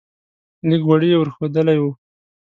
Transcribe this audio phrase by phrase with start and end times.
[0.69, 1.85] لږ غوړي یې ور ښودلی و.